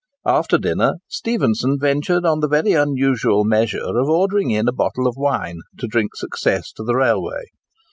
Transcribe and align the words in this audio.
After 0.25 0.57
dinner, 0.57 0.93
Stephenson 1.07 1.77
ventured 1.79 2.25
on 2.25 2.39
the 2.39 2.47
very 2.47 2.71
unusual 2.73 3.43
measure 3.43 3.83
of 3.99 4.09
ordering 4.09 4.49
in 4.49 4.67
a 4.67 4.71
bottle 4.73 5.05
of 5.05 5.15
wine, 5.15 5.59
to 5.77 5.85
drink 5.85 6.15
success 6.15 6.71
to 6.71 6.83
the 6.83 6.95
railway. 6.95 7.43